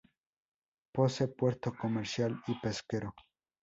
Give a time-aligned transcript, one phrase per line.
[0.95, 3.13] Posee puerto comercial y pesquero.